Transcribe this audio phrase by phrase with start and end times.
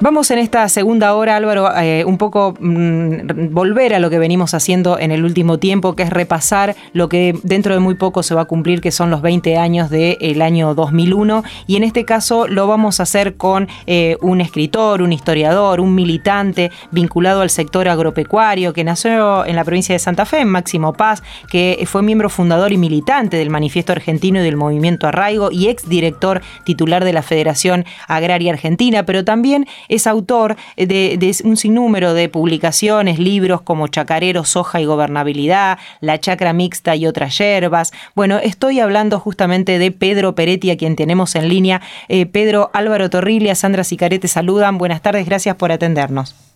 [0.00, 4.54] Vamos en esta segunda hora, Álvaro, eh, un poco mm, volver a lo que venimos
[4.54, 8.32] haciendo en el último tiempo, que es repasar lo que dentro de muy poco se
[8.32, 11.42] va a cumplir, que son los 20 años del año 2001.
[11.66, 15.96] Y en este caso lo vamos a hacer con eh, un escritor, un historiador, un
[15.96, 21.24] militante vinculado al sector agropecuario, que nació en la provincia de Santa Fe, Máximo Paz,
[21.50, 26.40] que fue miembro fundador y militante del Manifiesto Argentino y del Movimiento Arraigo y exdirector
[26.62, 33.18] titular de la Federación Agraria Argentina, pero también es autor de, un sinnúmero de publicaciones,
[33.18, 37.92] libros como Chacarero, Soja y Gobernabilidad, La Chacra Mixta y otras yerbas.
[38.14, 41.80] Bueno, estoy hablando justamente de Pedro Peretti, a quien tenemos en línea.
[42.08, 44.78] Eh, Pedro Álvaro Torrilia, Sandra Sicarete saludan.
[44.78, 46.47] Buenas tardes, gracias por atendernos.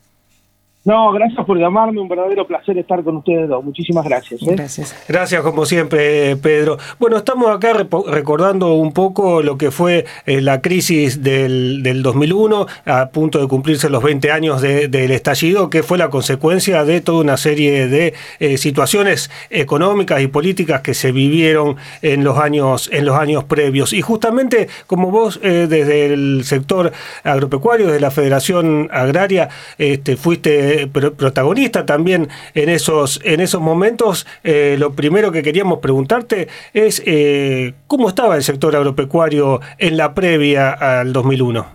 [0.85, 3.65] No, gracias por llamarme, un verdadero placer estar con ustedes dos.
[3.65, 4.43] Muchísimas gracias.
[4.43, 4.55] ¿eh?
[4.57, 4.97] Gracias.
[5.09, 6.77] Gracias como siempre, Pedro.
[6.99, 7.73] Bueno, estamos acá
[8.09, 13.47] recordando un poco lo que fue eh, la crisis del, del, 2001, a punto de
[13.47, 18.15] cumplirse los 20 años del estallido, que fue la consecuencia de toda una serie de
[18.41, 23.93] eh, situaciones económicas y políticas que se vivieron en los años, en los años previos.
[23.93, 31.87] Y justamente como vos desde el sector agropecuario, de la Federación Agraria, este, fuiste protagonista
[31.87, 34.27] también en esos, en esos momentos.
[34.45, 40.15] Eh, lo primero que queríamos preguntarte es eh, cómo estaba el sector agropecuario en la
[40.15, 41.67] previa al 2001.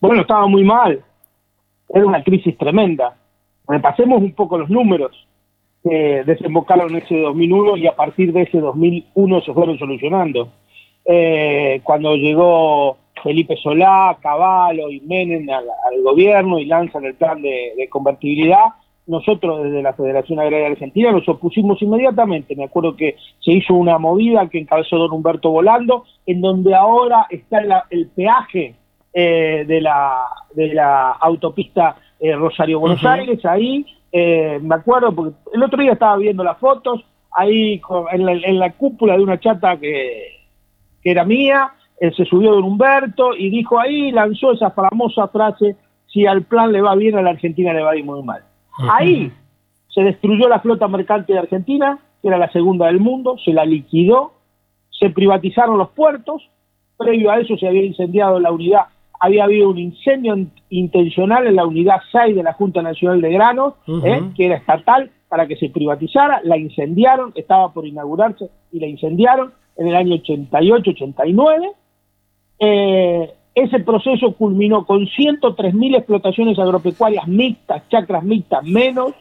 [0.00, 1.02] Bueno, estaba muy mal.
[1.88, 3.16] Era una crisis tremenda.
[3.66, 5.26] Repasemos un poco los números
[5.82, 10.48] que desembocaron en ese 2001 y a partir de ese 2001 se fueron solucionando.
[11.04, 17.88] Eh, cuando llegó Felipe Solá, Caballo y Menem al, gobierno y lanzan el plan de,
[17.90, 18.64] convertibilidad.
[19.06, 22.54] Nosotros desde la Federación Agraria Argentina nos opusimos inmediatamente.
[22.54, 27.26] Me acuerdo que se hizo una movida que encabezó don Humberto Volando, en donde ahora
[27.30, 28.74] está el peaje
[29.14, 30.18] eh, de, la,
[30.54, 35.94] de la autopista eh, Rosario Buenos Aires, ahí, eh, me acuerdo, porque el otro día
[35.94, 37.80] estaba viendo las fotos, ahí
[38.12, 40.44] en, la, en, la, cúpula de una chata que,
[41.02, 45.76] que era mía, él se subió de Humberto y dijo ahí, lanzó esa famosa frase,
[46.06, 48.42] si al plan le va bien, a la Argentina le va a ir muy mal.
[48.90, 49.32] Ahí
[49.92, 53.64] se destruyó la flota mercante de Argentina, que era la segunda del mundo, se la
[53.64, 54.32] liquidó,
[54.90, 56.48] se privatizaron los puertos,
[56.96, 58.86] previo a eso se había incendiado la unidad,
[59.20, 60.36] había habido un incendio
[60.70, 64.22] intencional en la unidad 6 de la Junta Nacional de Granos, ¿eh?
[64.36, 69.52] que era estatal, para que se privatizara, la incendiaron, estaba por inaugurarse y la incendiaron
[69.76, 71.72] en el año 88-89,
[72.60, 79.14] eh, ese proceso culminó con 103.000 explotaciones agropecuarias mixtas, chacras mixtas menos,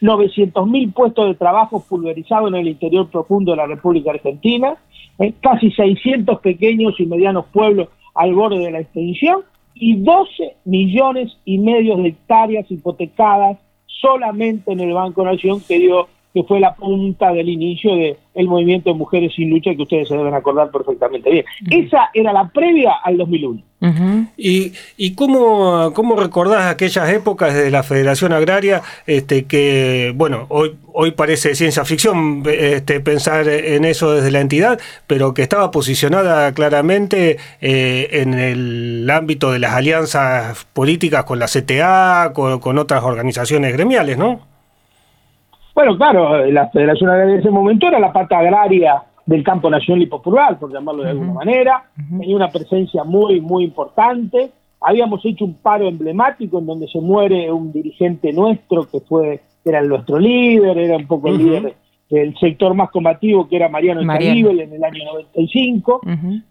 [0.00, 4.76] 900.000 puestos de trabajo pulverizados en el interior profundo de la República Argentina,
[5.18, 9.42] eh, casi 600 pequeños y medianos pueblos al borde de la extinción
[9.74, 16.08] y 12 millones y medio de hectáreas hipotecadas solamente en el Banco Nación que dio
[16.34, 20.08] que fue la punta del inicio del el movimiento de Mujeres sin Lucha, que ustedes
[20.08, 21.44] se deben acordar perfectamente bien.
[21.70, 23.62] Esa era la previa al 2001.
[24.36, 30.74] ¿Y, y cómo, cómo, recordás aquellas épocas de la Federación Agraria este, que, bueno, hoy,
[30.92, 36.52] hoy parece ciencia ficción este, pensar en eso desde la entidad, pero que estaba posicionada
[36.54, 43.04] claramente eh, en el ámbito de las alianzas políticas con la CTA, con, con otras
[43.04, 44.53] organizaciones gremiales, ¿no?
[45.74, 50.02] Bueno, claro, la Federación Agraria en ese momento era la pata agraria del campo nacional
[50.02, 51.84] y popular, por llamarlo de alguna manera,
[52.18, 54.52] tenía una presencia muy, muy importante.
[54.80, 59.82] Habíamos hecho un paro emblemático en donde se muere un dirigente nuestro que fue, era
[59.82, 61.74] nuestro líder, era un poco el líder
[62.10, 66.02] del sector más combativo que era Mariano Escaribel en el año 95,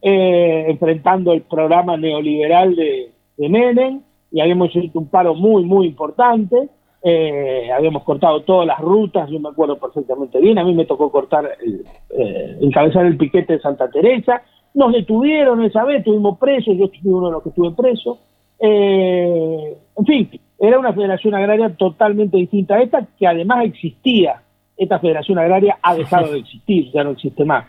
[0.01, 4.01] eh, enfrentando el programa neoliberal de, de Menem,
[4.31, 6.69] y habíamos hecho un paro muy, muy importante.
[7.05, 11.11] Eh, habíamos cortado todas las rutas, yo me acuerdo perfectamente bien, a mí me tocó
[11.11, 11.85] cortar, el,
[12.17, 14.41] eh, encabezar el piquete de Santa Teresa,
[14.73, 18.19] nos detuvieron esa vez, estuvimos presos, yo fui uno de los que estuve preso,
[18.57, 24.41] eh, en fin, era una federación agraria totalmente distinta a esta, que además existía,
[24.77, 27.65] esta federación agraria ha dejado de existir, ya no existe más.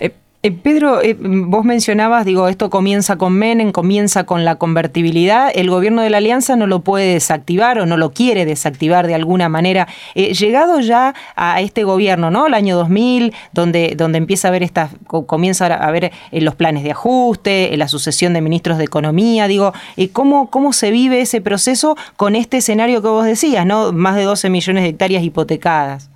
[0.00, 0.12] Eh,
[0.50, 5.52] Pedro, eh, vos mencionabas, digo, esto comienza con Menem, comienza con la convertibilidad.
[5.54, 9.14] El gobierno de la Alianza no lo puede desactivar o no lo quiere desactivar de
[9.14, 9.86] alguna manera.
[10.16, 12.48] Eh, llegado ya a este gobierno, ¿no?
[12.48, 16.90] El año 2000, donde, donde empieza a ver esta, comienza a ver los planes de
[16.90, 19.72] ajuste, la sucesión de ministros de Economía, digo,
[20.12, 23.92] ¿cómo, ¿cómo se vive ese proceso con este escenario que vos decías, ¿no?
[23.92, 26.10] Más de 12 millones de hectáreas hipotecadas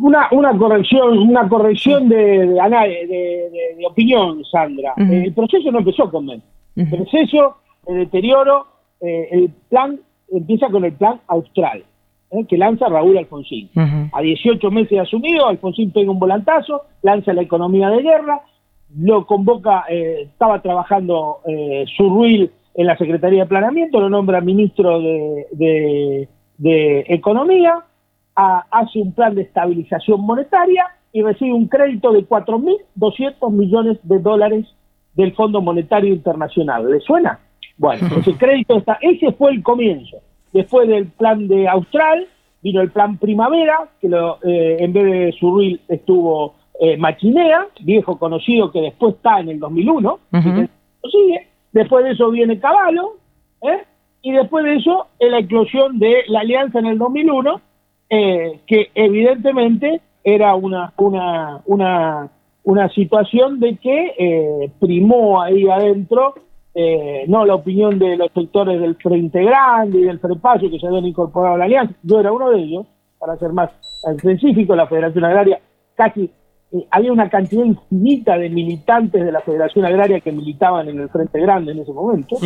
[0.00, 4.94] una, una corrección, una corrección de, de, de, opinión, Sandra.
[4.96, 6.42] El proceso no empezó con Menem.
[6.90, 7.56] Proceso
[7.86, 8.66] de deterioro,
[9.00, 9.98] eh, el plan
[10.30, 11.84] empieza con el plan austral,
[12.30, 13.70] eh, que lanza Raúl Alfonsín.
[14.12, 18.40] A 18 meses asumido, Alfonsín pega un volantazo, lanza la economía de guerra,
[18.98, 25.00] lo convoca, eh, estaba trabajando eh, Surruil en la Secretaría de Planeamiento, lo nombra ministro
[25.00, 26.28] de,
[27.08, 27.80] Economía,
[28.36, 34.66] hace un plan de estabilización monetaria y recibe un crédito de 4.200 millones de dólares
[35.14, 36.90] del Fondo Monetario Internacional.
[36.90, 37.40] ¿Le suena?
[37.78, 40.18] Bueno, ese crédito está, ese fue el comienzo.
[40.52, 42.26] Después del plan de Austral,
[42.62, 48.18] vino el plan Primavera, que lo, eh, en vez de Surruil estuvo eh, Machinea, viejo
[48.18, 50.18] conocido que después está en el 2001,
[51.10, 51.48] sigue.
[51.72, 53.16] Después de eso viene Caballo,
[53.62, 53.84] ¿eh?
[54.22, 57.60] y después de eso la eclosión de la alianza en el 2001,
[58.08, 62.30] eh, que evidentemente era una, una, una,
[62.64, 66.34] una situación de que eh, primó ahí adentro
[67.28, 71.06] no la opinión de los sectores del Frente Grande y del Frepaso que se habían
[71.06, 72.86] incorporado a la alianza, yo era uno de ellos,
[73.18, 73.70] para ser más
[74.14, 75.58] específico, la Federación Agraria
[75.94, 76.30] casi
[76.72, 81.08] eh, había una cantidad infinita de militantes de la Federación Agraria que militaban en el
[81.08, 82.36] Frente Grande en ese momento.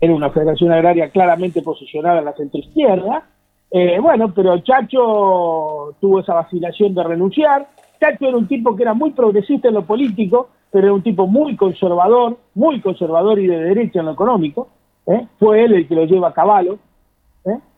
[0.00, 3.24] Era una Federación Agraria claramente posicionada en la centroizquierda.
[3.74, 7.68] Eh, bueno, pero Chacho tuvo esa vacilación de renunciar.
[7.98, 11.26] Chacho era un tipo que era muy progresista en lo político, pero era un tipo
[11.26, 14.68] muy conservador, muy conservador y de derecha en lo económico.
[15.06, 15.26] ¿eh?
[15.38, 16.78] Fue él el que lo lleva a caballo.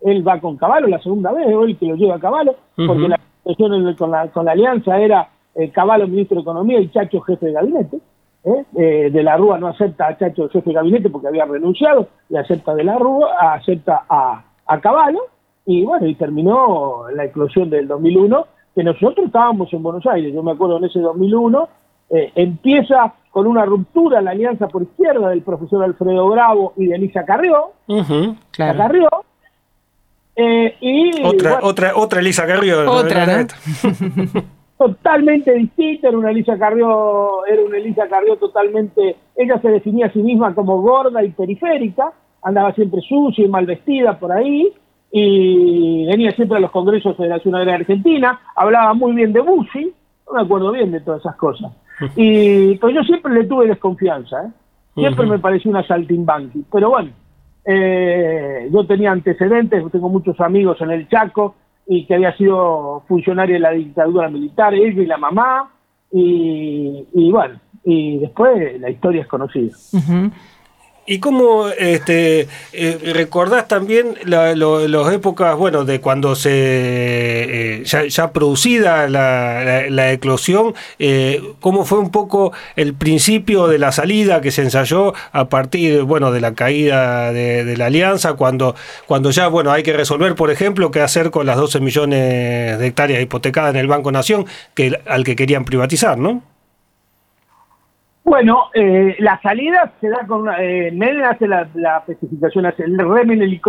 [0.02, 3.08] Él va con caballo la segunda vez, él el que lo lleva a caballo, porque
[3.08, 7.20] la situación con la, con la alianza era eh, Caballo ministro de Economía y Chacho
[7.20, 7.98] jefe de gabinete.
[8.44, 8.64] ¿eh?
[8.76, 12.36] Eh, de la Rúa no acepta a Chacho jefe de gabinete porque había renunciado y
[12.36, 15.20] acepta de la Rúa, acepta a, a Caballo
[15.66, 20.42] y bueno, y terminó la eclosión del 2001 que nosotros estábamos en Buenos Aires, yo
[20.42, 21.68] me acuerdo en ese 2001,
[22.10, 26.96] empieza con una ruptura en la alianza por izquierda del profesor Alfredo Bravo y de
[26.96, 27.72] Elisa Carrió,
[28.56, 29.08] Carrió,
[30.80, 32.90] y, otra, otra, otra Elisa Carrió.
[32.90, 33.46] Otra,
[34.78, 40.12] totalmente distinta, era una Elisa Carrió, era una Elisa Carrió totalmente, ella se definía a
[40.12, 42.12] sí misma como gorda y periférica,
[42.42, 44.72] andaba siempre sucia y mal vestida por ahí,
[45.16, 49.94] y venía siempre a los congresos de Federación Agraria Argentina, hablaba muy bien de Bussi,
[50.26, 51.72] no me acuerdo bien de todas esas cosas.
[52.16, 54.50] Y pues yo siempre le tuve desconfianza, ¿eh?
[54.96, 57.10] siempre me pareció una saltimbanqui, pero bueno,
[57.64, 61.54] eh, yo tenía antecedentes, tengo muchos amigos en el Chaco,
[61.86, 65.70] y que había sido funcionario de la dictadura militar, ella y la mamá,
[66.10, 69.76] y, bueno, y después la historia es conocida.
[71.06, 79.06] ¿Y cómo este, eh, recordás también las épocas, bueno, de cuando se eh, ya, producida
[79.08, 85.12] la, eclosión, eh, cómo fue un poco el principio de la salida que se ensayó
[85.32, 88.74] a partir, bueno, de la caída de, la alianza, cuando,
[89.06, 92.86] cuando ya, bueno, hay que resolver, por ejemplo, qué hacer con las 12 millones de
[92.86, 96.53] hectáreas hipotecadas en el Banco Nación, que al que querían privatizar, ¿no?
[98.24, 100.90] Bueno, eh, la salida se da con eh,
[101.28, 101.68] hace la,
[102.08, 103.60] especificación, hace el Remen el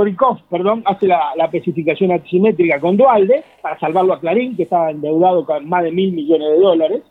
[0.50, 5.68] perdón, hace la, especificación asimétrica con Dualde para salvarlo a Clarín, que estaba endeudado con
[5.68, 7.04] más de mil millones de dólares,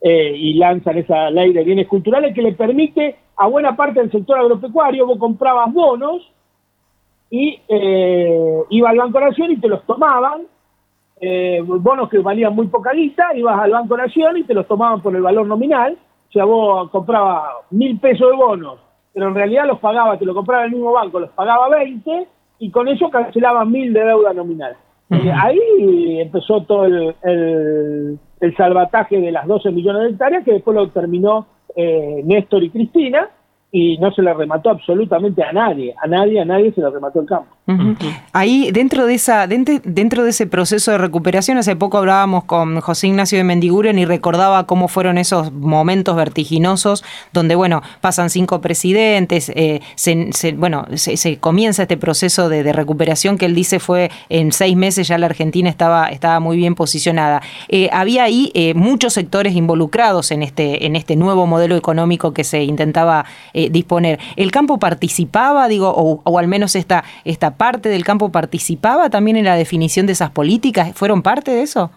[0.00, 4.12] eh, y lanzan esa ley de bienes culturales que le permite a buena parte del
[4.12, 6.30] sector agropecuario, vos comprabas bonos
[7.30, 10.42] y eh, iba al Banco Nación y te los tomaban,
[11.20, 15.02] eh, bonos que valían muy poca guita, ibas al Banco Nación y te los tomaban
[15.02, 18.78] por el valor nominal, o sea, vos comprabas mil pesos de bonos,
[19.12, 22.26] pero en realidad los pagaba, te lo compraba el mismo banco, los pagaba 20
[22.58, 24.76] y con eso cancelaban mil de deuda nominal.
[25.10, 30.74] y ahí empezó todo el, el, salvataje de las 12 millones de hectáreas que después
[30.76, 33.28] lo terminó eh, Néstor y Cristina
[33.70, 37.20] y no se le remató absolutamente a nadie, a nadie, a nadie se le remató
[37.20, 37.55] el campo.
[38.32, 43.08] Ahí, dentro de esa, dentro, de ese proceso de recuperación, hace poco hablábamos con José
[43.08, 49.50] Ignacio de Mendiguren y recordaba cómo fueron esos momentos vertiginosos donde, bueno, pasan cinco presidentes,
[49.56, 54.76] eh, se, bueno, se, comienza este proceso de, recuperación que él dice fue en seis
[54.76, 57.42] meses ya la Argentina estaba, estaba muy bien posicionada.
[57.68, 62.44] Eh, había ahí eh, muchos sectores involucrados en este, en este nuevo modelo económico que
[62.44, 64.20] se intentaba disponer.
[64.36, 69.44] ¿El campo participaba, digo, o, al menos esta, esta parte del campo participaba también en
[69.44, 70.92] la definición de esas políticas?
[70.94, 71.90] ¿Fueron parte de eso?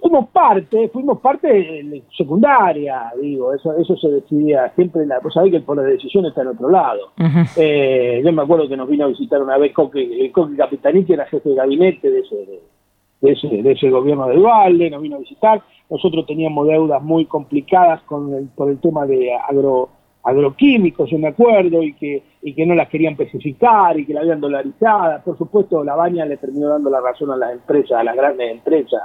[0.00, 5.56] Fuimos parte, fuimos parte secundaria, digo, eso eso se decidía siempre, la, vos sabés que
[5.56, 7.10] el poder de decisión está en otro lado.
[7.56, 10.54] Eh, yo me acuerdo que nos vino a visitar una vez Coque, Coque
[11.04, 12.36] que era jefe de gabinete de ese,
[13.20, 15.62] de ese, de ese gobierno de Duvalde, nos vino a visitar.
[15.90, 19.88] Nosotros teníamos deudas muy complicadas con el, por el tema de agro
[20.28, 24.20] agroquímicos, yo me acuerdo, y que, y que no las querían especificar y que la
[24.20, 25.22] habían dolarizada.
[25.22, 28.50] Por supuesto, la baña le terminó dando la razón a las empresas, a las grandes
[28.50, 29.00] empresas,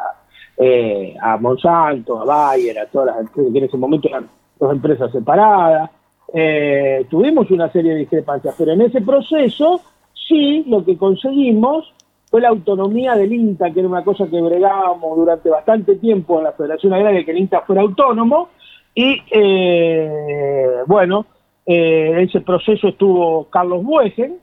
[0.57, 4.27] eh, a Monsanto, a Bayer, a todas las empresas que en ese momento eran
[4.59, 5.89] dos empresas separadas.
[6.33, 9.79] Eh, tuvimos una serie de discrepancias, pero en ese proceso
[10.27, 11.93] sí lo que conseguimos
[12.29, 16.45] fue la autonomía del INTA, que era una cosa que bregábamos durante bastante tiempo en
[16.45, 18.49] la Federación Agraria, que el INTA fuera autónomo,
[18.95, 21.25] y eh, bueno,
[21.65, 24.38] en ese proceso estuvo Carlos Buegen,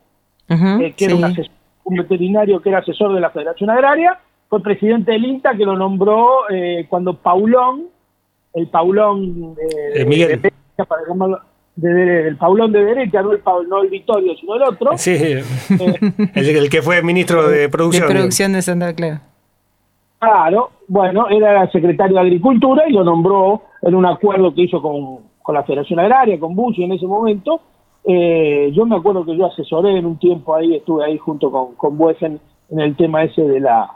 [0.48, 1.36] que era un,
[1.84, 4.18] un veterinario que era asesor de la Federación Agraria,
[4.50, 7.84] fue presidente del INTA que lo nombró eh, cuando Paulón,
[8.52, 10.42] el Paulón de, Miguel.
[10.42, 10.52] De,
[12.26, 14.98] el Paulón de derecha, no el, no el Vittorio, sino el otro.
[14.98, 15.44] Sí, eh,
[16.34, 18.08] el, que fue ministro de Producción.
[18.08, 19.22] De Producción de Santa Clara.
[20.20, 25.20] Claro, bueno, era secretario de Agricultura y lo nombró en un acuerdo que hizo con,
[25.40, 27.62] con la Federación Agraria, con Bush en ese momento.
[28.04, 31.74] Eh, yo me acuerdo que yo asesoré en un tiempo ahí, estuve ahí junto con,
[31.74, 33.90] con Buesen en el tema ese de la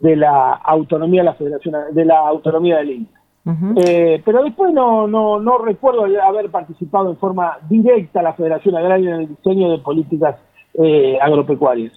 [0.00, 3.20] de la autonomía de la Federación, de la autonomía del INTA.
[3.76, 9.14] Eh, pero después no, no, no recuerdo haber participado en forma directa la Federación Agraria
[9.14, 10.36] en el diseño de políticas
[10.72, 11.92] eh, agropecuarias.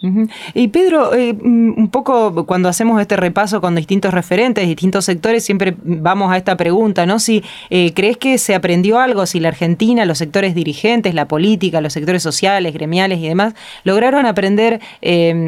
[0.55, 5.45] Y Pedro, eh, mm, un poco cuando hacemos este repaso con distintos referentes, distintos sectores,
[5.45, 7.19] siempre vamos a esta pregunta, ¿no?
[7.19, 11.81] Si eh, crees que se aprendió algo, si la Argentina, los sectores dirigentes, la política,
[11.81, 13.53] los sectores sociales, gremiales y demás,
[13.83, 14.79] lograron aprender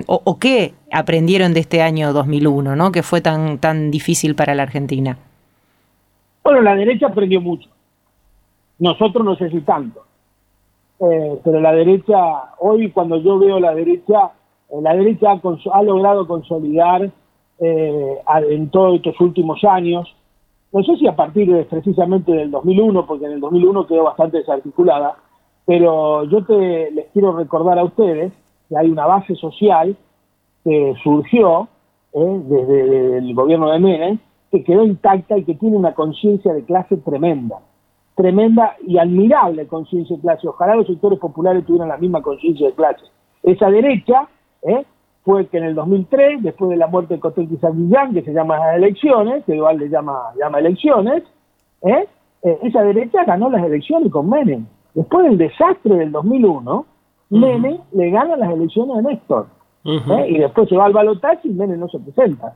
[0.06, 2.92] o, o, qué aprendieron de este año 2001, ¿no?
[2.92, 5.18] Que fue tan, tan difícil para la Argentina.
[6.44, 7.70] Bueno, la derecha aprendió mucho.
[8.78, 10.05] Nosotros no sé si tanto
[11.00, 12.16] eh, pero la derecha,
[12.60, 14.32] hoy cuando yo veo la derecha,
[14.70, 15.40] eh, la derecha
[15.74, 17.12] ha, logrado consolidar
[17.60, 20.16] eh, en todos estos últimos años,
[20.72, 24.38] no sé si a partir de precisamente del 2001, porque en el 2001 quedó bastante
[24.38, 25.16] desarticulada,
[25.66, 28.32] pero yo te, les quiero recordar a ustedes
[28.70, 29.96] que hay una base social
[30.64, 31.68] que surgió
[32.14, 34.20] desde el gobierno de Menem,
[34.52, 37.60] que quedó intacta y que tiene una conciencia de clase tremenda
[38.16, 40.48] tremenda y admirable conciencia de clase.
[40.48, 43.06] Ojalá los sectores populares tuvieran la misma conciencia de clase.
[43.44, 44.28] Esa derecha
[44.64, 44.86] ¿eh?
[45.24, 48.58] fue que en el 2003, después de la muerte de Cotel Guillán, que se llama
[48.58, 51.24] las elecciones, que igual le llama, llama elecciones,
[51.82, 52.08] ¿eh?
[52.44, 54.66] Eh, esa derecha ganó las elecciones con Menem.
[54.94, 56.86] Después del desastre del 2001,
[57.32, 59.48] Menem le gana las elecciones a Néstor.
[59.84, 62.54] Y después se va al balotaje y Menem no se presenta.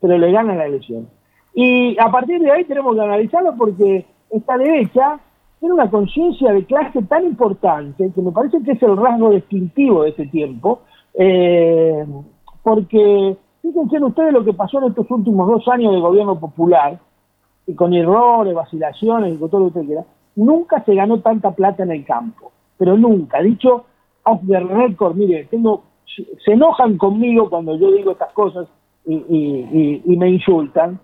[0.00, 1.08] Pero le gana las elecciones.
[1.54, 5.20] Y a partir de ahí tenemos que analizarlo porque esta derecha
[5.60, 10.02] tiene una conciencia de clase tan importante que me parece que es el rasgo distintivo
[10.02, 10.80] de ese tiempo,
[11.14, 12.04] eh,
[12.62, 16.98] porque fíjense ustedes lo que pasó en estos últimos dos años de gobierno popular,
[17.66, 21.52] y con errores, vacilaciones y con todo lo que usted quiera, nunca se ganó tanta
[21.52, 23.40] plata en el campo, pero nunca.
[23.40, 23.84] Dicho
[24.24, 25.84] off the record, mire, tengo,
[26.44, 28.66] se enojan conmigo cuando yo digo estas cosas
[29.04, 30.98] y me insultan,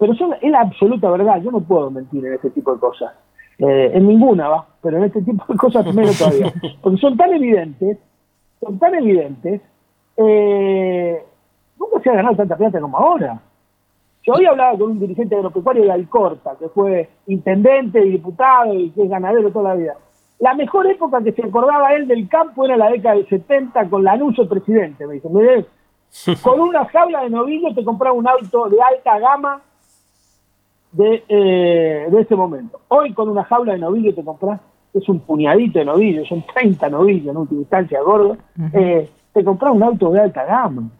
[0.00, 3.12] pero son, es la absoluta verdad, yo no puedo mentir en este tipo de cosas.
[3.58, 6.50] Eh, en ninguna va, pero en este tipo de cosas menos todavía.
[6.82, 7.98] Porque son tan evidentes,
[8.60, 9.60] son tan evidentes,
[10.16, 11.22] eh,
[11.78, 13.42] nunca se ha ganado tanta plata como ahora.
[14.22, 18.90] Yo hoy hablaba con un dirigente agropecuario de Alcorta, que fue intendente y diputado y
[18.92, 19.96] que es ganadero toda la vida.
[20.38, 24.02] La mejor época que se acordaba él del campo era la década del 70 con
[24.02, 25.06] Lanús el presidente.
[25.06, 25.28] Me dice,
[26.42, 29.60] con una jaula de novillos te compraba un auto de alta gama
[30.92, 32.80] de, eh, de ese momento.
[32.88, 34.60] Hoy con una jaula de novillos te compras,
[34.92, 38.36] es un puñadito de novillos, son 30 novillos en última instancia gordo,
[38.72, 40.90] eh, te compras un auto de alta gama.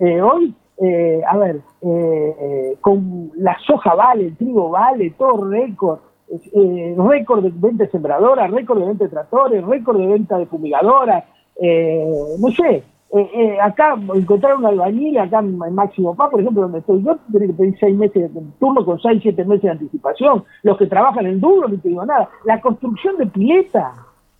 [0.00, 6.00] eh, hoy, eh, a ver, eh, con la soja vale, el trigo vale, todo récord,
[6.28, 11.24] récord de venta de sembradoras, récord de venta de tractores, récord de venta de fumigadoras,
[12.40, 16.80] no sé, eh, eh, acá encontrar un albañil, acá en Máximo Paz, por ejemplo, donde
[16.80, 20.44] estoy yo, tiene que pedir seis meses de turno con seis, siete meses de anticipación.
[20.62, 22.28] Los que trabajan en duro, no te digo nada.
[22.44, 23.94] La construcción de pileta,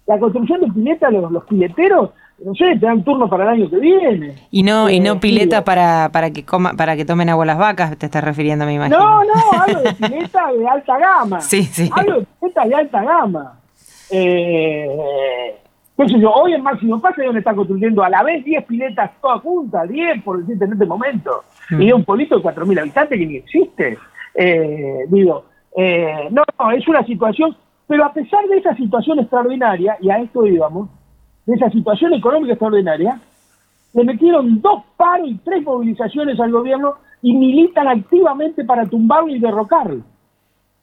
[0.07, 2.11] la construcción de pileta, los, los pileteros,
[2.45, 4.35] no sé, te dan turno para el año que viene.
[4.51, 7.59] Y no, y no eh, pileta para, para que coma, para que tomen agua las
[7.59, 8.99] vacas, te estás refiriendo, me imagino.
[8.99, 11.41] No, no, hablo de pileta de alta gama.
[11.41, 11.91] Sí, sí.
[11.91, 13.59] Hablo de pileta de alta gama.
[14.11, 15.59] Eh,
[16.07, 19.43] yo, hoy en Máximo Paz es donde están construyendo a la vez 10 piletas todas
[19.43, 23.27] juntas, 10 por decirte en este momento, y de un pueblito de 4.000 habitantes que
[23.27, 23.99] ni existe.
[24.35, 25.45] Eh, digo,
[25.77, 27.57] eh, no, no, es una situación,
[27.89, 30.89] pero a pesar de esa situación extraordinaria, y a esto íbamos,
[31.47, 33.21] de esa situación económica extraordinaria,
[33.95, 39.41] le metieron dos paros y tres movilizaciones al gobierno y militan activamente para tumbarlo y
[39.41, 40.03] derrocarlo.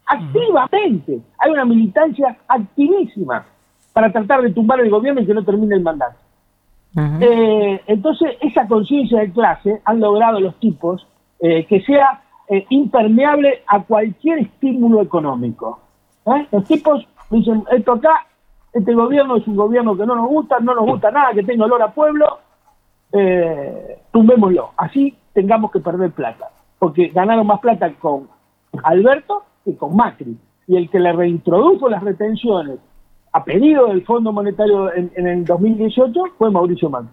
[0.07, 1.19] activamente.
[1.39, 3.45] Hay una militancia activísima
[3.96, 6.18] para tratar de tumbar el gobierno y que no termine el mandato.
[7.22, 11.08] Eh, entonces, esa conciencia de clase han logrado los tipos
[11.40, 15.80] eh, que sea eh, impermeable a cualquier estímulo económico.
[16.52, 18.28] Los tipos dicen, esto acá,
[18.74, 21.64] este gobierno es un gobierno que no nos gusta, no nos gusta nada, que tenga
[21.64, 22.40] olor a pueblo,
[24.12, 24.72] tumbémoslo.
[24.75, 26.50] Así tengamos que perder plata.
[26.80, 28.28] Porque ganaron más plata con
[28.84, 30.38] Alberto que con Macri.
[30.68, 32.80] Y el que le reintrodujo las retenciones
[33.36, 37.10] a pedido del Fondo Monetario en, el 2018 fue Mauricio Macri.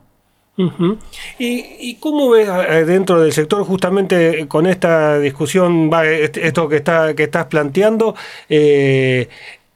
[1.39, 7.25] ¿Y, cómo ves eh, dentro del sector justamente con esta discusión, esto que, está, que
[7.25, 8.15] estás planteando,
[8.49, 9.29] eh,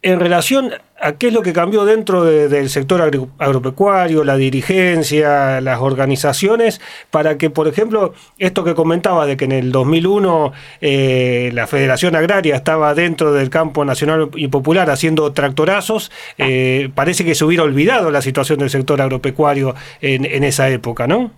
[0.07, 0.71] en relación
[1.01, 3.03] a qué es lo que cambió dentro del sector
[3.39, 9.53] agropecuario, la dirigencia, las organizaciones, para que, por ejemplo, esto que comentaba de que en
[9.53, 16.13] el 2001 eh, la Federación Agraria estaba dentro del campo nacional y popular haciendo tractorazos,
[16.39, 21.33] eh, parece que se hubiera olvidado la situación del sector agropecuario en, esa época, ¿no?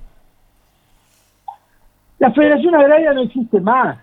[2.18, 3.96] La Federación Agraria no existe más.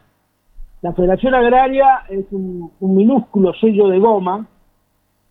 [0.82, 4.48] La Federación Agraria es un minúsculo sello de goma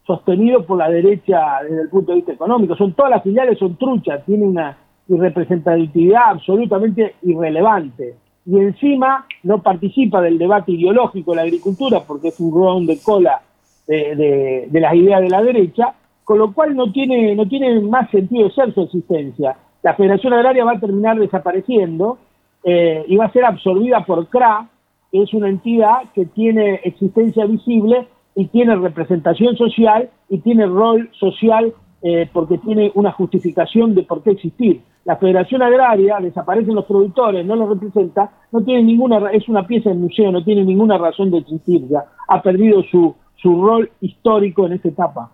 [0.07, 2.77] sostenido por la derecha desde el punto de vista económico.
[2.77, 4.77] Son todas las filiales son truchas, tienen una
[5.09, 8.17] representatividad absolutamente irrelevante.
[8.47, 12.99] Y encima no participa del debate ideológico de la agricultura porque es un round de
[13.03, 13.41] cola
[13.87, 15.95] de, las ideas de la derecha,
[16.25, 19.57] con lo cual no tiene, no tiene más sentido ser su existencia.
[19.83, 22.19] La Federación Agraria va a terminar desapareciendo
[22.63, 24.69] eh, y va a ser absorbida por CRA,
[25.11, 31.11] que es una entidad que tiene existencia visible y tiene representación social y tiene rol
[31.19, 31.73] social
[32.03, 34.83] eh, porque tiene una justificación de por qué existir.
[35.05, 39.91] La Federación Agraria, desaparecen los productores, no los representa, no tiene ninguna, es una pieza
[39.91, 44.67] del museo, no tiene ninguna razón de existir ya, ha perdido su, su rol histórico
[44.67, 45.31] en esta etapa.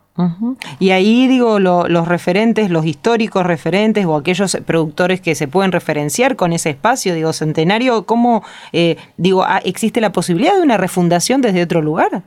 [0.79, 6.37] Y ahí digo, los referentes, los históricos referentes o aquellos productores que se pueden referenciar
[6.37, 11.41] con ese espacio, digo, centenario, ¿cómo, eh, digo, ah, existe la posibilidad de una refundación
[11.41, 12.23] desde otro lugar?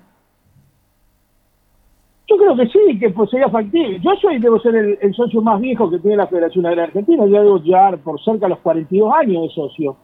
[2.34, 4.00] Yo creo que sí, que pues, sería factible.
[4.00, 7.28] Yo soy, debo ser el, socio más viejo que tiene la Federación Agraria Argentina.
[7.28, 9.96] Ya debo llegar por cerca de los 42 años de socio.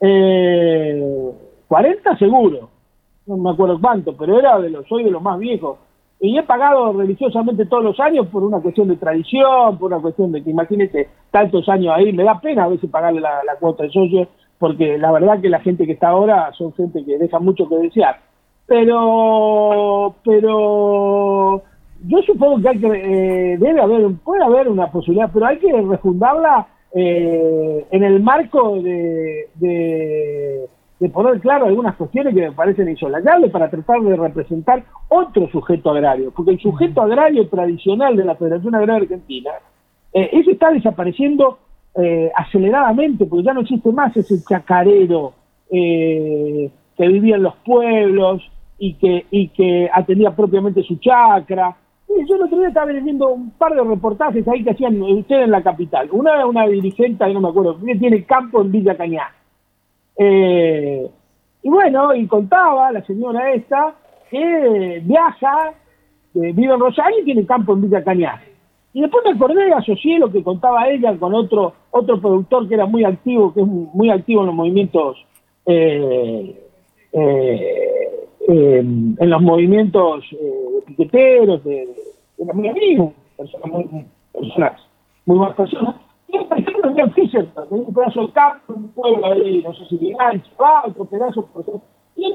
[0.00, 1.32] Eh,
[1.68, 2.68] 40 seguro.
[3.26, 5.78] No me acuerdo cuánto, pero era de los, soy de los más viejos.
[6.18, 10.32] Y he pagado religiosamente todos los años por una cuestión de tradición, por una cuestión
[10.32, 12.12] de que imagínese tantos años ahí.
[12.12, 14.26] Me da pena a veces pagarle la, la cuota de socio,
[14.58, 17.76] porque la verdad que la gente que está ahora son gente que deja mucho que
[17.76, 18.31] desear
[18.72, 21.62] pero pero
[22.06, 25.70] yo supongo que hay que eh, debe haber puede haber una posibilidad pero hay que
[25.70, 30.68] refundarla eh, en el marco de, de,
[31.12, 36.32] poner claro algunas cuestiones que me parecen insolayables para tratar de representar otro sujeto agrario
[36.34, 39.50] porque el sujeto agrario tradicional de la Federación Agraria Argentina
[40.14, 41.58] eh, ese está desapareciendo
[42.34, 45.34] aceleradamente porque ya no existe más ese chacarero
[45.70, 48.42] que vivía en los pueblos
[48.84, 51.76] y que, y que atendía propiamente su chacra.
[52.08, 55.52] yo el otro día estaba viendo un par de reportajes ahí que hacían ustedes en
[55.52, 56.08] la capital.
[56.10, 59.32] Una era una dirigente, no me acuerdo, que tiene campo en Villa Cañá.
[60.16, 61.08] Eh,
[61.62, 63.94] y bueno, y contaba la señora esta
[64.28, 65.74] que viaja,
[66.34, 68.42] vive en Rosario y tiene campo en Villa Cañá.
[68.94, 72.86] Y después me acordé, asocié lo que contaba ella con otro otro productor que era
[72.86, 75.24] muy activo, que es muy activo en los movimientos
[75.66, 76.60] eh,
[77.12, 78.01] eh,
[78.48, 81.88] eh, en los movimientos eh, piqueteros, de,
[82.38, 84.80] de, amigos, personas muy, personas,
[85.26, 85.96] muy buenas personas.
[86.28, 90.50] Y por ejemplo, Fisher, un pedazo de campo, un pueblo ahí, no sé si Vigancho,
[90.60, 91.82] va, otro pedazo, por ejemplo.
[92.16, 92.32] Y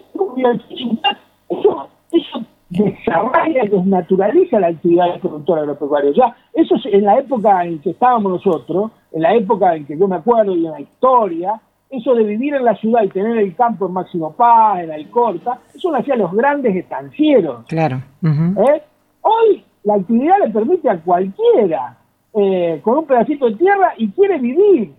[1.49, 6.11] eso, eso desarrolla, desnaturaliza la actividad del productor agropecuario.
[6.13, 9.97] Ya, eso es en la época en que estábamos nosotros, en la época en que
[9.97, 13.37] yo me acuerdo y en la historia, eso de vivir en la ciudad y tener
[13.37, 17.65] el campo en Máximo Paz, en Alcorta, eso lo hacían los grandes estancieros.
[17.67, 18.01] Claro.
[18.23, 18.81] ¿Eh?
[19.21, 21.97] Hoy la actividad le permite a cualquiera
[22.33, 24.91] eh, con un pedacito de tierra y quiere vivir,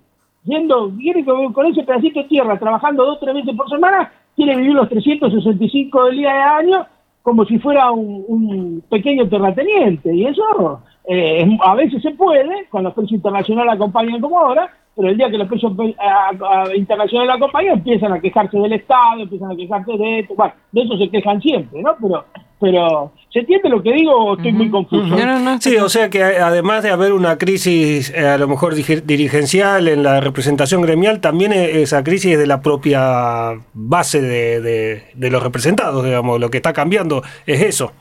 [0.45, 4.57] yendo, quiere con, ese pedacito de tierra, trabajando dos o tres veces por semana, quiere
[4.57, 6.87] vivir los 365 del día de año
[7.23, 10.15] como si fuera un, pequeño terrateniente.
[10.15, 15.11] Y eso eh, a veces se puede, con los precios internacionales acompañan como ahora, pero
[15.11, 19.53] el día que los precios eh, internacionales la compañía empiezan a quejarse del Estado, empiezan
[19.53, 21.95] a quejarse de esto, bueno, de eso se quejan siempre, ¿no?
[22.03, 22.25] Pero
[22.61, 25.17] pero ¿se entiende lo que digo o estoy muy confuso?
[25.61, 30.03] sí, o sea que además de haber una crisis eh, a lo mejor dirigencial en
[30.03, 36.05] la representación gremial, también esa crisis es de la propia base de, de los representados,
[36.05, 37.93] digamos, lo que está cambiando es eso.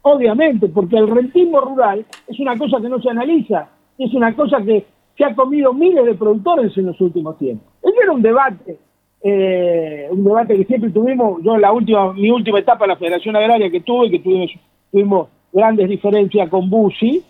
[0.00, 3.68] Obviamente, porque el rentismo rural es una cosa que no se analiza,
[3.98, 7.66] es una cosa que se ha comido miles de productores en los últimos tiempos.
[7.82, 8.78] Ese era un debate,
[9.22, 12.96] eh, un debate que siempre tuvimos, yo en la última, mi última etapa en la
[12.96, 14.50] Federación Agraria que tuve, que tuvimos,
[14.90, 17.22] tuvimos grandes diferencias con Bussi,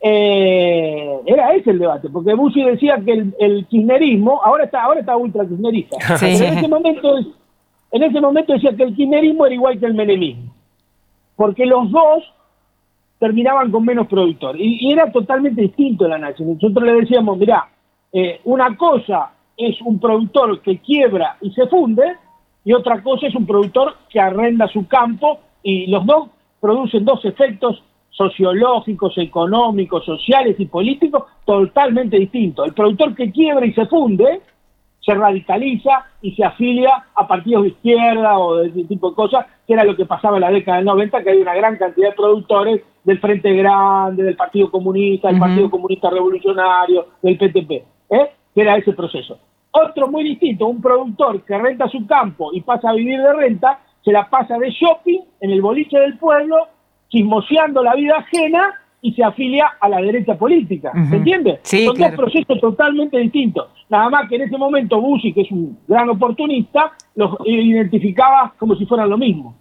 [0.00, 5.16] eh, era ese el debate, porque Bussi decía que el, kirchnerismo, ahora está, ahora está
[5.16, 7.18] ultra kirchnerista, pero en ese momento,
[7.90, 10.56] en ese momento decía que el kirchnerismo era igual que el menemismo
[11.36, 12.24] porque los dos
[13.18, 14.60] terminaban con menos productores.
[14.64, 16.46] Y, era totalmente distinto el análisis.
[16.46, 17.68] Nosotros le decíamos, mirá,
[18.12, 22.04] eh, una cosa es un productor que quiebra y se funde,
[22.64, 26.28] y otra cosa es un productor que arrenda su campo, y los dos
[26.60, 32.66] producen dos efectos sociológicos, económicos, sociales y políticos totalmente distintos.
[32.66, 34.40] El productor que quiebra y se funde
[35.06, 39.46] se radicaliza y se afilia a partidos de izquierda o de ese tipo de cosas,
[39.66, 42.10] que era lo que pasaba en la década del 90, que hay una gran cantidad
[42.10, 47.70] de productores del Frente Grande, del Partido Comunista, del Partido Comunista Revolucionario, del PTP,
[48.10, 48.32] ¿eh?
[48.52, 49.38] que era ese proceso.
[49.70, 53.78] Otro muy distinto, un productor que renta su campo y pasa a vivir de renta,
[54.04, 56.56] se la pasa de shopping en el boliche del pueblo,
[57.08, 60.90] chismoseando la vida ajena y se afilia a la derecha política.
[61.08, 61.60] ¿Se entiende?
[61.62, 63.68] Son dos procesos totalmente distintos.
[63.88, 68.74] Nada más que en ese momento Bussi, que es un gran oportunista, los identificaba como
[68.74, 69.54] si fueran lo mismo.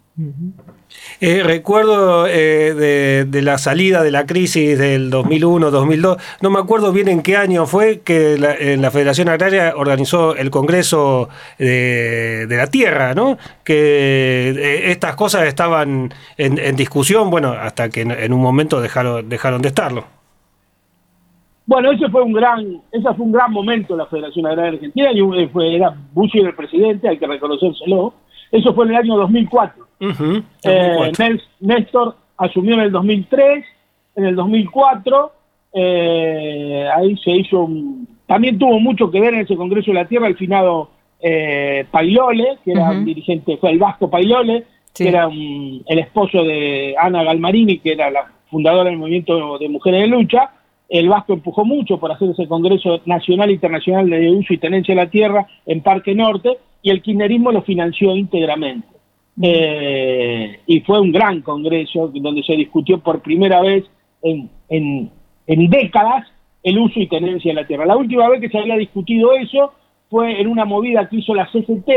[1.20, 7.10] Eh, recuerdo eh, de, la salida de la crisis del 2001-2002, no me acuerdo bien
[7.10, 11.28] en qué año fue que la, la Federación Agraria organizó el Congreso
[11.60, 13.38] de, la Tierra, ¿no?
[13.66, 19.62] Que eh, estas cosas estaban en, discusión, bueno, hasta que en, un momento dejaron, dejaron
[19.62, 20.06] de estarlo.
[21.66, 25.12] Bueno, ese fue un gran, ese fue un gran momento de la Federación Agraria Argentina
[25.12, 28.14] y fue, era Bush el presidente, hay que reconocérselo.
[28.52, 29.85] Eso fue en el año 2004.
[30.00, 31.12] Eh,
[31.60, 33.66] Néstor asumió en el 2003,
[34.16, 35.32] en el 2004,
[35.74, 38.08] eh, ahí se hizo un...
[38.28, 40.90] También tuvo mucho que ver en ese Congreso de la Tierra el finado
[41.22, 46.96] eh, Pailole, que era un dirigente, fue el Vasco Pailole, que era el esposo de
[46.98, 50.52] Ana Galmarini, que era la fundadora del movimiento de mujeres de lucha,
[50.90, 54.94] el Vasco empujó mucho por hacer ese Congreso Nacional e Internacional de Uso y Tenencia
[54.94, 58.88] de la Tierra en Parque Norte y el kirchnerismo lo financió íntegramente.
[59.42, 63.84] Eh, y fue un gran congreso donde se discutió por primera vez
[64.22, 66.28] en, en, décadas
[66.64, 67.86] el uso y tenencia de la tierra.
[67.86, 69.74] La última vez que se había discutido eso
[70.10, 71.90] fue en una movida que hizo la CCT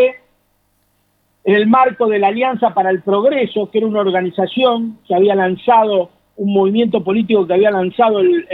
[1.44, 5.34] en el marco de la Alianza para el Progreso, que era una organización que había
[5.34, 8.46] lanzado un movimiento político que había lanzado el,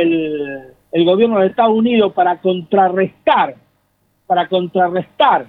[0.92, 3.56] el, gobierno de Estados Unidos para contrarrestar,
[4.26, 5.46] para contrarrestar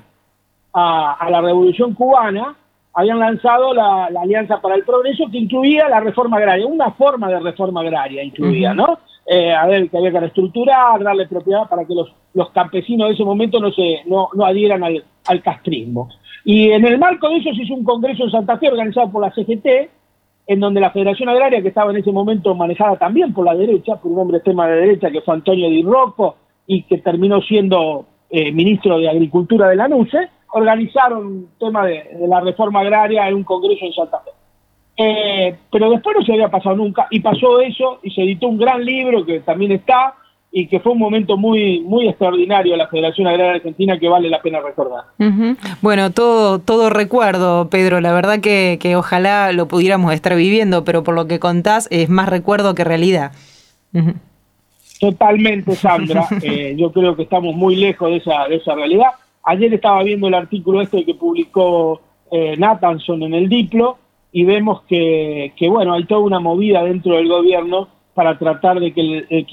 [0.73, 2.55] a, la revolución cubana,
[2.95, 7.41] habían lanzado la, Alianza para el Progreso que incluía la reforma agraria, una forma de
[7.41, 8.99] reforma agraria incluía, ¿no?
[9.27, 13.15] Eh, a ver, que había que reestructurar, darle propiedad para que los, los campesinos de
[13.15, 16.09] ese momento no se no, no adhieran al, al castrismo.
[16.45, 19.21] Y en el marco de eso se hizo un congreso en Santa Fe organizado por
[19.21, 19.89] la CGT,
[20.47, 23.95] en donde la Federación Agraria, que estaba en ese momento manejada también por la derecha,
[23.95, 26.35] por un hombre tema de derecha que fue Antonio Di Rocco
[26.67, 32.05] y que terminó siendo eh, ministro de Agricultura de la NUCE, organizaron un tema de,
[32.29, 34.31] la reforma agraria en un congreso en Santa Fe.
[34.97, 38.57] Eh, pero después no se había pasado nunca y pasó eso y se editó un
[38.57, 40.13] gran libro que también está
[40.53, 44.29] y que fue un momento muy muy extraordinario de la Federación Agraria Argentina que vale
[44.29, 45.03] la pena recordar.
[45.81, 51.03] Bueno, todo, todo recuerdo, Pedro, la verdad que, que, ojalá lo pudiéramos estar viviendo, pero
[51.03, 53.33] por lo que contás es más recuerdo que realidad.
[55.01, 56.27] Totalmente, Sandra.
[56.41, 59.09] Eh, yo creo que estamos muy lejos de esa, de esa realidad.
[59.45, 63.97] Ayer estaba viendo el artículo este que publicó eh, Nathanson en el Diplo
[64.31, 69.01] y vemos que, bueno, hay toda una movida dentro del gobierno para tratar de que
[69.01, 69.45] el, el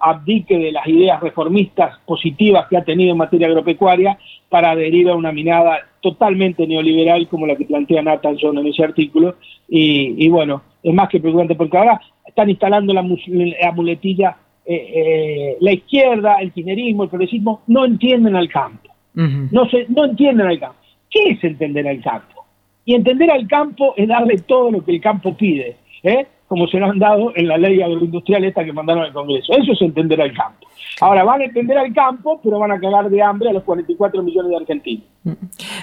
[0.00, 5.16] abdique de las ideas reformistas positivas que ha tenido en materia agropecuaria para adherir a
[5.16, 9.36] una minada totalmente neoliberal como la que plantea Nathan en ese artículo.
[9.68, 15.72] Y, bueno, es más que preocupante porque ahora están instalando la, muletilla, eh, eh, la
[15.72, 18.90] izquierda, el kirchnerismo, el progresismo, no entienden al campo.
[19.14, 20.78] no, se, no entienden al campo.
[21.10, 22.44] ¿Qué es entender al campo?
[22.84, 25.76] Y entender al campo es darle todo lo que el campo pide.
[26.02, 26.26] ¿eh?
[26.46, 29.52] como se lo han dado en la ley agroindustrial esta que mandaron al Congreso.
[29.54, 30.68] Eso es entender al campo.
[31.00, 34.22] Ahora van a entender al campo, pero van a cagar de hambre a los 44
[34.22, 35.04] millones de argentinos.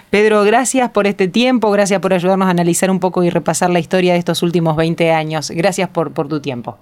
[0.10, 3.80] Pedro, gracias por este tiempo, gracias por ayudarnos a analizar un poco y repasar la
[3.80, 5.52] historia de estos últimos 20 años.
[5.52, 6.78] Gracias por, por tu tiempo.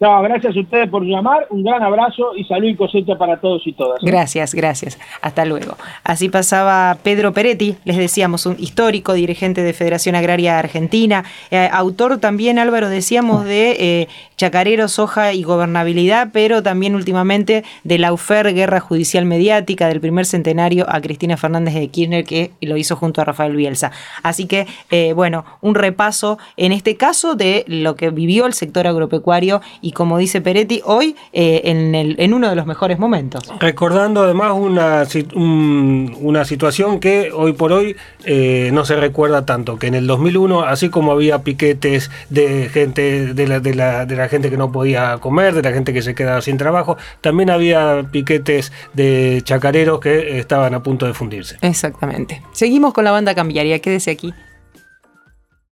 [0.00, 3.66] No, gracias a ustedes por llamar, un gran abrazo y salud y cosecha para todos
[3.66, 4.00] y todas.
[4.00, 4.06] ¿eh?
[4.06, 4.96] Gracias, gracias.
[5.22, 5.76] Hasta luego.
[6.04, 12.18] Así pasaba Pedro Peretti, les decíamos, un histórico dirigente de Federación Agraria Argentina, eh, autor
[12.18, 13.70] también, Álvaro, decíamos, de
[14.02, 20.00] eh, Chacarero, Soja y Gobernabilidad, pero también últimamente de la UFER, Guerra Judicial Mediática, del
[20.00, 23.90] primer centenario a Cristina Fernández de Kirchner, que lo hizo junto a Rafael Bielsa.
[24.22, 24.68] Así que,
[25.14, 29.60] bueno, un repaso en este caso de lo que vivió el sector agropecuario
[29.92, 33.42] como dice Peretti, hoy eh, en, el, en, uno de los mejores momentos.
[33.60, 39.86] Recordando además una, una situación que hoy por hoy eh, no se recuerda tanto, que
[39.86, 44.28] en el 2001, así como había piquetes de gente, de la, de, la, de la
[44.28, 48.04] gente que no podía comer, de la gente que se quedaba sin trabajo, también había
[48.10, 51.56] piquetes de chacareros que estaban a punto de fundirse.
[51.62, 52.42] Exactamente.
[52.52, 54.34] Seguimos con la banda cambiaria, quédese aquí.